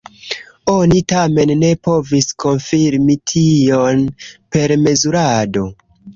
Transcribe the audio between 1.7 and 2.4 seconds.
povis